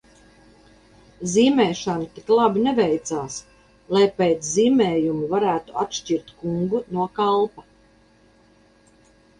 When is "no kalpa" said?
6.99-7.71